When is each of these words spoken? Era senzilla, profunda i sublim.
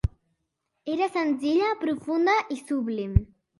Era 0.93 1.09
senzilla, 1.17 1.69
profunda 1.85 2.37
i 2.59 2.61
sublim. 2.65 3.17